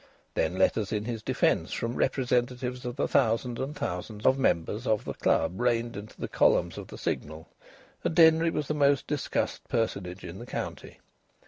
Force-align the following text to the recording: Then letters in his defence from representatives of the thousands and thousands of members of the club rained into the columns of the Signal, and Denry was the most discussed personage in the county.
Then 0.33 0.55
letters 0.57 0.91
in 0.91 1.05
his 1.05 1.21
defence 1.21 1.71
from 1.71 1.93
representatives 1.93 2.85
of 2.85 2.95
the 2.95 3.07
thousands 3.07 3.59
and 3.59 3.75
thousands 3.75 4.25
of 4.25 4.39
members 4.39 4.87
of 4.87 5.05
the 5.05 5.13
club 5.13 5.59
rained 5.61 5.95
into 5.95 6.19
the 6.19 6.27
columns 6.27 6.79
of 6.79 6.87
the 6.87 6.97
Signal, 6.97 7.47
and 8.03 8.15
Denry 8.15 8.49
was 8.49 8.67
the 8.67 8.73
most 8.73 9.05
discussed 9.05 9.67
personage 9.69 10.23
in 10.23 10.39
the 10.39 10.47
county. 10.47 11.01